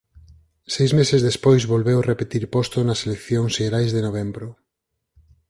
Seis 0.75 0.91
meses 0.99 1.21
despois 1.29 1.69
volveu 1.73 1.99
repetir 2.11 2.43
posto 2.55 2.77
nas 2.83 2.99
eleccións 3.07 3.51
xerais 3.57 3.89
de 3.95 4.01
novembro. 4.07 4.47